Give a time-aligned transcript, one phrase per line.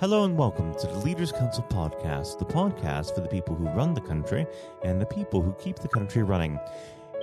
[0.00, 3.94] Hello and welcome to the Leaders Council podcast, the podcast for the people who run
[3.94, 4.46] the country
[4.84, 6.56] and the people who keep the country running.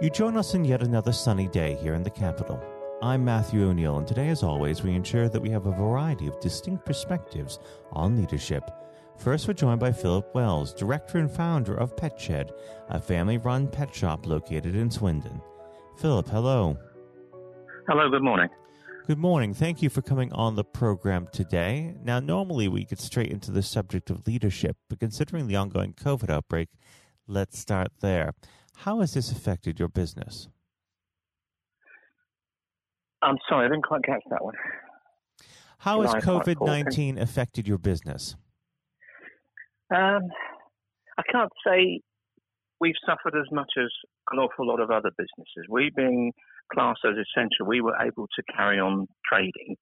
[0.02, 2.62] You join us in yet another sunny day here in the capital.
[3.02, 6.42] I'm Matthew O'Neill, and today, as always, we ensure that we have a variety of
[6.42, 7.60] distinct perspectives
[7.94, 8.70] on leadership.
[9.16, 12.52] First, we're joined by Philip Wells, director and founder of PetShed,
[12.90, 15.42] a family run pet shop located in Swindon.
[15.98, 16.78] Philip, hello.
[17.88, 18.50] Hello, good morning.
[19.08, 19.54] Good morning.
[19.54, 21.94] Thank you for coming on the program today.
[22.04, 26.32] Now, normally we get straight into the subject of leadership, but considering the ongoing COVID
[26.32, 26.70] outbreak,
[27.28, 28.34] let's start there.
[28.78, 30.48] How has this affected your business?
[33.22, 34.56] I'm sorry, I didn't quite catch that one.
[35.78, 38.36] How has COVID 19 affected your business?
[39.94, 40.22] Um,
[41.16, 42.02] I can't say
[42.82, 43.92] we've suffered as much as
[44.32, 45.70] an awful lot of other businesses.
[45.70, 46.32] We've been
[46.74, 49.76] class as essential, we were able to carry on trading.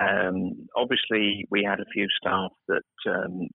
[0.00, 3.48] Um, obviously, we had a few staff that um,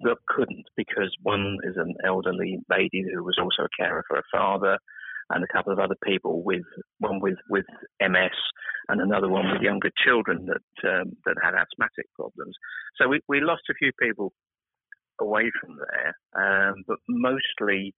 [0.00, 4.24] that couldn't because one is an elderly lady who was also a carer for her
[4.32, 4.78] father,
[5.30, 6.64] and a couple of other people with
[6.98, 7.64] one with with
[8.00, 8.36] MS
[8.88, 12.54] and another one with younger children that um, that had asthmatic problems.
[13.00, 14.32] So we we lost a few people
[15.20, 17.94] away from there, um, but mostly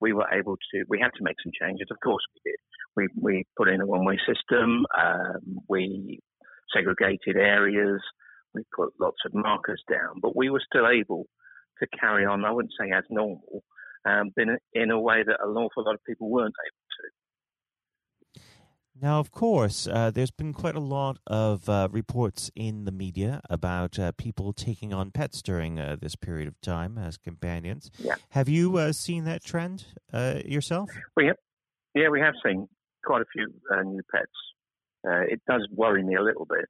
[0.00, 0.84] we were able to.
[0.88, 1.88] We had to make some changes.
[1.90, 2.60] Of course, we did.
[2.96, 6.20] We, we put in a one way system, um, we
[6.74, 8.00] segregated areas,
[8.54, 11.26] we put lots of markers down, but we were still able
[11.78, 13.62] to carry on, I wouldn't say as normal,
[14.04, 18.40] um, in, a, in a way that an awful lot of people weren't able to.
[19.02, 23.40] Now, of course, uh, there's been quite a lot of uh, reports in the media
[23.48, 27.90] about uh, people taking on pets during uh, this period of time as companions.
[27.98, 28.16] Yeah.
[28.30, 30.90] Have you uh, seen that trend uh, yourself?
[31.16, 31.36] We have,
[31.94, 32.68] yeah, we have seen
[33.04, 34.30] quite a few uh, new pets.
[35.06, 36.66] Uh, it does worry me a little bit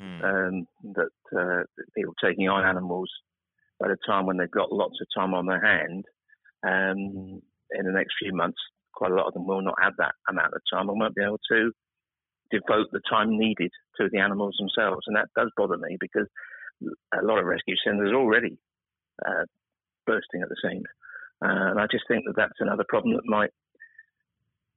[0.00, 0.24] mm.
[0.24, 1.62] um, that uh,
[1.96, 3.10] people taking on animals
[3.84, 6.04] at a time when they've got lots of time on their hand.
[6.66, 8.58] Um, in the next few months,
[8.94, 11.24] quite a lot of them will not have that amount of time and won't be
[11.24, 11.72] able to
[12.50, 15.02] devote the time needed to the animals themselves.
[15.06, 16.28] And that does bother me because
[17.12, 18.58] a lot of rescue centres are already
[19.26, 19.44] uh,
[20.06, 20.84] bursting at the seams.
[21.44, 23.50] Uh, and I just think that that's another problem that might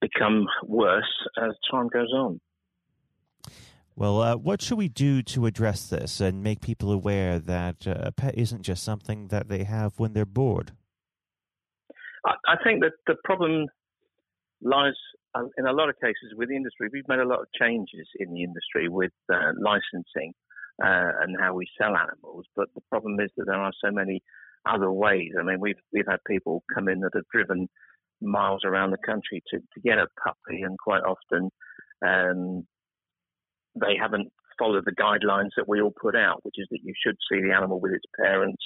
[0.02, 2.40] become worse as time goes on.
[3.96, 7.96] Well, uh, what should we do to address this and make people aware that uh,
[7.98, 10.74] a pet isn't just something that they have when they're bored?
[12.24, 13.66] I, I think that the problem
[14.62, 14.94] lies
[15.34, 16.90] uh, in a lot of cases with the industry.
[16.94, 20.34] We've made a lot of changes in the industry with uh, licensing
[20.84, 24.22] uh, and how we sell animals, but the problem is that there are so many
[24.68, 25.32] other ways.
[25.40, 27.68] I mean, we've we've had people come in that have driven
[28.22, 31.50] miles around the country to, to get a puppy, and quite often
[32.06, 32.66] um,
[33.76, 37.16] they haven't followed the guidelines that we all put out, which is that you should
[37.32, 38.64] see the animal with its parents,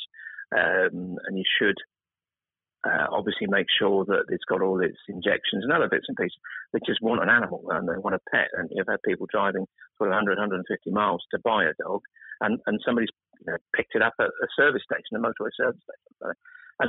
[0.55, 1.75] um, and you should
[2.83, 6.37] uh, obviously make sure that it's got all its injections and other bits and pieces.
[6.73, 9.65] They just want an animal and they want a pet, and you've had people driving
[9.97, 12.01] sort of 100, 150 miles to buy a dog,
[12.41, 15.81] and and somebody's you know, picked it up at a service station, a motorway service
[15.81, 16.35] station.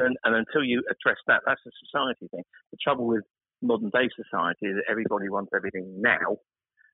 [0.00, 2.44] And, and until you address that, that's a society thing.
[2.70, 3.24] The trouble with
[3.62, 6.38] modern day society is that everybody wants everything now,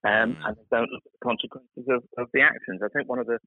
[0.04, 0.46] um, mm.
[0.46, 2.80] and they don't look at the consequences of, of the actions.
[2.84, 3.38] I think one of the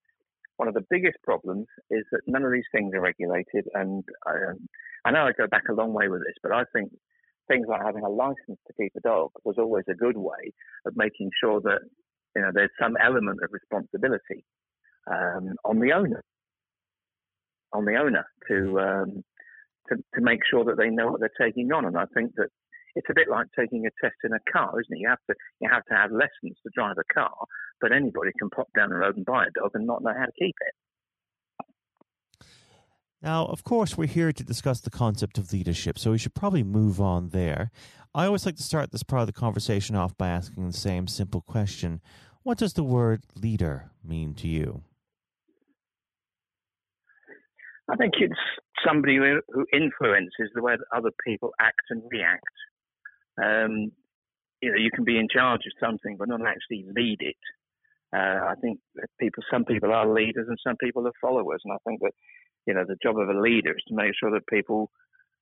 [0.58, 3.66] one of the biggest problems is that none of these things are regulated.
[3.74, 4.68] And um,
[5.06, 6.92] I know I go back a long way with this, but I think
[7.48, 10.54] things like having a license to keep a dog was always a good way
[10.86, 11.80] of making sure that
[12.36, 14.46] you know there's some element of responsibility
[15.12, 16.24] um, on the owner,
[17.74, 19.24] on the owner to um,
[19.92, 21.86] to, to make sure that they know what they're taking on.
[21.86, 22.50] And I think that
[22.96, 25.00] it's a bit like taking a test in a car, isn't it?
[25.00, 27.34] You have to you have to have lessons to drive a car,
[27.80, 30.26] but anybody can pop down the road and buy a dog and not know how
[30.26, 30.74] to keep it.
[33.22, 36.64] Now, of course, we're here to discuss the concept of leadership, so we should probably
[36.64, 37.70] move on there.
[38.16, 41.08] I always like to start this part of the conversation off by asking the same
[41.08, 42.02] simple question
[42.44, 44.84] What does the word leader mean to you?
[47.92, 48.40] I think it's
[48.88, 52.44] somebody who, influences the way that other people act and react.
[53.42, 53.92] Um,
[54.62, 57.36] you know, you can be in charge of something, but not actually lead it.
[58.16, 58.80] Uh, I think
[59.20, 62.12] people, some people are leaders and some people are followers, and I think that
[62.68, 64.92] you know the job of a leader is to make sure that people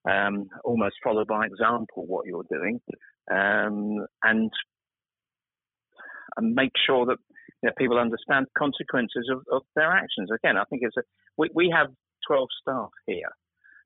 [0.09, 2.79] um, almost follow by example what you're doing,
[3.31, 4.51] um, and
[6.37, 7.17] and make sure that
[7.61, 10.29] you know, people understand consequences of, of, their actions.
[10.33, 11.01] Again, I think it's a
[11.37, 11.87] we, we have
[12.29, 13.31] 12 staff here.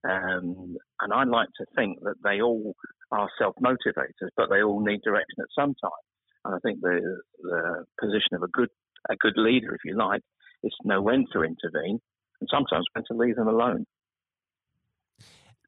[0.03, 2.73] Um, and I like to think that they all
[3.11, 6.03] are self motivators, but they all need direction at some time.
[6.43, 8.69] And I think the, the position of a good
[9.09, 10.21] a good leader, if you like,
[10.63, 11.99] is to know when to intervene
[12.41, 13.85] and sometimes when to leave them alone.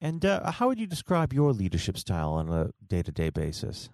[0.02, 3.90] And uh, how would you describe your leadership style on a day to day basis?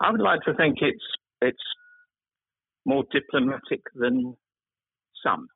[0.00, 1.04] I would like to think it's
[1.40, 1.56] it's
[2.84, 4.36] more diplomatic than
[5.24, 5.48] some.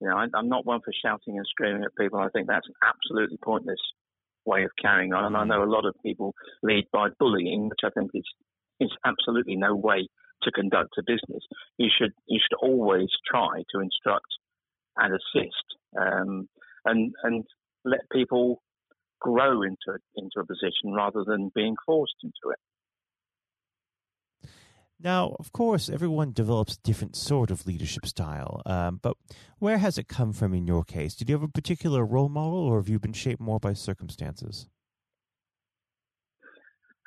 [0.00, 2.18] You know, I, am not one for shouting and screaming at people.
[2.18, 3.78] I think that's an absolutely pointless
[4.44, 5.24] way of carrying on.
[5.24, 8.24] And I know a lot of people lead by bullying, which I think is
[8.80, 10.08] is absolutely no way
[10.42, 11.44] to conduct a business.
[11.78, 14.26] You should you should always try to instruct
[14.96, 15.64] and assist,
[15.98, 16.48] um,
[16.84, 17.44] and and
[17.84, 18.60] let people
[19.20, 22.58] grow into into a position rather than being forced into it.
[25.02, 29.16] Now, of course, everyone develops a different sort of leadership style, um, but
[29.58, 31.16] where has it come from in your case?
[31.16, 34.68] Did you have a particular role model, or have you been shaped more by circumstances?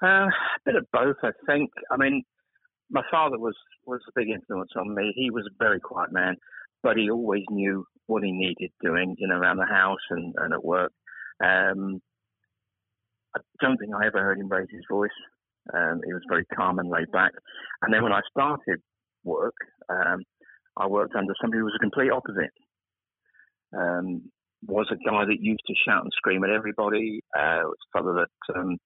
[0.04, 0.30] Uh, a
[0.66, 1.72] bit of both, I think.
[1.90, 2.24] I mean,
[2.90, 3.56] my father was
[3.86, 5.14] was a big influence on me.
[5.16, 6.36] He was a very quiet man,
[6.84, 10.54] but he always knew what he needed doing, you know, around the house and, and
[10.54, 10.92] at work.
[11.42, 12.02] Um,
[13.36, 15.10] I don't think I ever heard him raise his voice.
[15.74, 17.32] Um, he was very calm and laid back.
[17.82, 18.80] And then when I started
[19.24, 19.56] work,
[19.90, 20.24] um,
[20.78, 22.54] I worked under somebody who was a complete opposite.
[23.76, 24.32] Um,
[24.68, 27.22] was a guy that used to shout and scream at everybody.
[27.36, 28.78] Uh, was a fellow that um,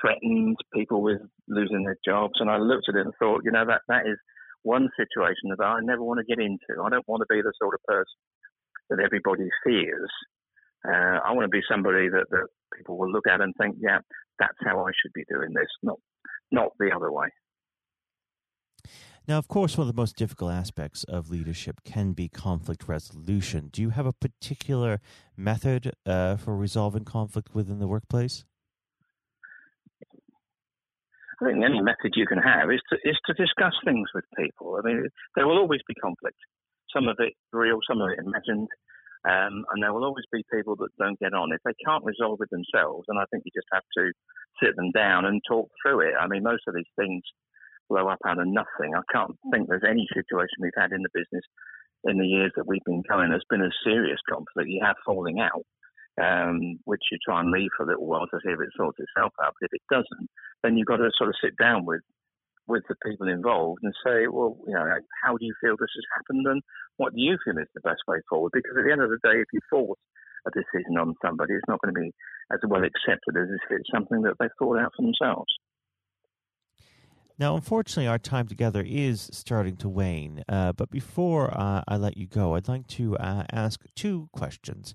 [0.00, 2.34] threatened people with losing their jobs.
[2.40, 4.18] And I looked at it and thought, you know, that that is
[4.62, 6.82] one situation that I never want to get into.
[6.82, 8.18] I don't want to be the sort of person
[8.90, 10.10] that everybody fears.
[10.86, 12.46] Uh, I want to be somebody that, that
[12.76, 14.00] people will look at and think, yeah,
[14.38, 15.98] that's how I should be doing this, not
[16.50, 17.28] not the other way.
[19.26, 23.70] Now, of course, one of the most difficult aspects of leadership can be conflict resolution.
[23.72, 25.00] Do you have a particular
[25.34, 28.44] method uh, for resolving conflict within the workplace?
[31.40, 34.78] I think any method you can have is to is to discuss things with people.
[34.78, 36.36] I mean, there will always be conflict.
[36.94, 38.68] Some of it real, some of it imagined.
[39.24, 41.52] Um, and there will always be people that don't get on.
[41.52, 44.12] If they can't resolve it themselves, then I think you just have to
[44.62, 46.14] sit them down and talk through it.
[46.20, 47.22] I mean, most of these things
[47.88, 48.92] blow up out of nothing.
[48.94, 51.44] I can't think there's any situation we've had in the business
[52.04, 54.68] in the years that we've been going that's been a serious conflict.
[54.68, 55.64] You have falling out,
[56.20, 58.98] um, which you try and leave for a little while to see if it sorts
[59.00, 59.54] itself out.
[59.60, 60.28] But if it doesn't,
[60.62, 62.02] then you've got to sort of sit down with
[62.66, 64.86] with the people involved and say, well, you know,
[65.22, 66.62] how do you feel this has happened and
[66.96, 68.52] what do you feel is the best way forward?
[68.54, 69.98] Because at the end of the day, if you force
[70.46, 72.12] a decision on somebody, it's not going to be
[72.52, 75.52] as well accepted as if it's something that they've thought out for themselves.
[77.36, 80.44] Now, unfortunately, our time together is starting to wane.
[80.48, 84.94] Uh, but before uh, I let you go, I'd like to uh, ask two questions.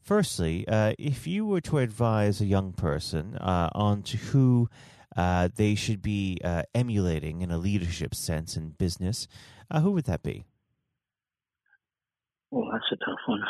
[0.00, 4.68] Firstly, uh, if you were to advise a young person uh, on to who
[5.16, 6.38] uh, they should be
[6.74, 9.28] emulating in a leadership sense in business,
[9.72, 10.44] who would that be?
[12.54, 13.42] Well, that's a tough one.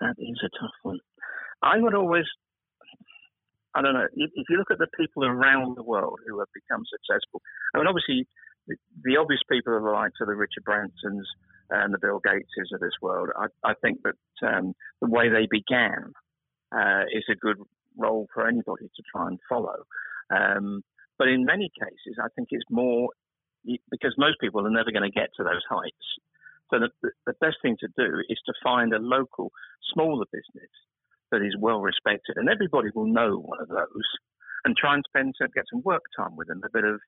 [0.00, 1.00] That is a tough one.
[1.60, 2.24] I would always,
[3.74, 6.82] I don't know, if, you look at the people around the world who have become
[6.86, 7.42] successful,
[7.74, 8.28] I mean, obviously,
[8.68, 11.26] the, the obvious people are the likes of the Richard Bransons
[11.70, 13.30] and the Bill Gateses of this world.
[13.36, 16.12] I, I think that um, the way they began
[16.72, 17.58] uh, is a good
[17.96, 19.84] role for anybody to try and follow.
[20.30, 20.82] Um,
[21.18, 23.08] but in many cases, I think it's more
[23.90, 26.06] because most people are never going to get to those heights.
[26.70, 29.50] So the, the best thing to do is to find a local,
[29.92, 30.70] smaller business
[31.30, 34.08] that is well respected, and everybody will know one of those,
[34.64, 37.00] and try and spend get some work time with them, a bit of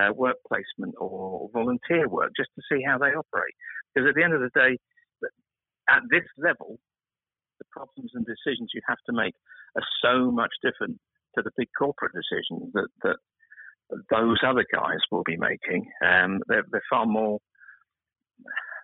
[0.00, 3.54] uh, work placement or volunteer work, just to see how they operate.
[3.94, 4.78] Because at the end of the day,
[5.88, 6.78] at this level,
[7.58, 9.34] the problems and decisions you have to make
[9.76, 10.98] are so much different
[11.36, 13.16] to the big corporate decisions that, that
[14.10, 15.90] those other guys will be making.
[16.04, 17.38] Um, they're, they're far more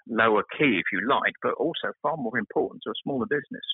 [0.08, 3.64] lower key, if you like, but also far more important to a smaller business.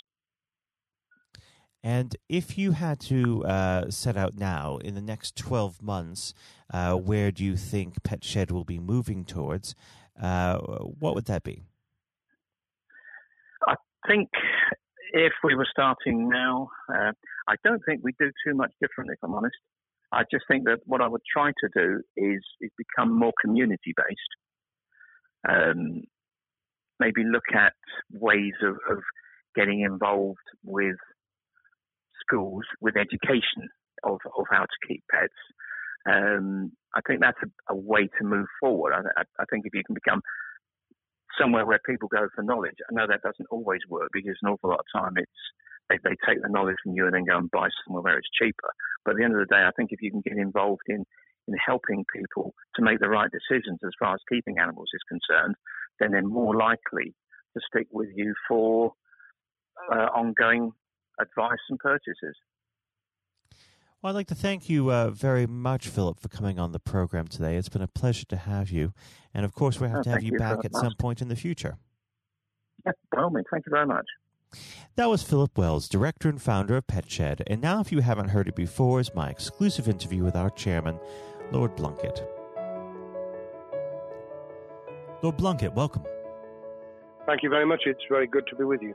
[1.83, 6.35] And if you had to uh, set out now in the next 12 months,
[6.73, 9.75] uh, where do you think PetShed will be moving towards?
[10.21, 11.63] Uh, what would that be?
[13.69, 13.75] I
[14.09, 14.29] think
[15.17, 17.13] if we were starting now, uh,
[17.49, 19.57] I don't think we'd do too much different, if I'm honest.
[20.13, 23.95] I just think that what I would try to do is, is become more community
[23.97, 25.49] based.
[25.49, 26.03] Um,
[27.01, 27.73] maybe look at
[28.13, 29.03] ways of, of
[29.55, 30.97] getting involved with
[32.21, 33.71] schools, with education
[34.05, 35.33] of, of how to keep pets.
[36.09, 38.93] Um, I think that's a, a, way to move forward.
[38.93, 40.21] I, I, think if you can become
[41.39, 44.71] somewhere where people go for knowledge, I know that doesn't always work because an awful
[44.71, 45.31] lot of time it's
[45.89, 48.29] they, they take the knowledge from you and then go and buy somewhere where it's
[48.41, 48.71] cheaper.
[49.05, 51.05] But at the end of the day, I think if you can get involved in
[51.49, 55.55] in helping people to make the right decisions as far as keeping animals is concerned,
[56.01, 57.15] then they're more likely
[57.55, 58.93] to stick with you for
[59.93, 60.73] uh, ongoing
[61.21, 62.37] advice and purchases.
[64.03, 67.27] Well, I'd like to thank you uh, very much, Philip, for coming on the program
[67.29, 67.57] today.
[67.57, 68.93] It's been a pleasure to have you.
[69.33, 70.83] And of course, we have oh, to have you, you back at much.
[70.83, 71.79] some point in the future.
[72.85, 73.47] Yes, by all means.
[73.51, 74.05] Thank you very much.
[74.97, 77.43] That was Philip Wells, director and founder of PetShed.
[77.47, 81.01] And now, if you haven't heard it before, is my exclusive interview with our chairman,
[81.51, 82.27] Lord Blunkett.
[85.23, 86.05] Lord Blunkett, welcome.
[87.27, 87.83] Thank you very much.
[87.87, 88.95] It's very good to be with you.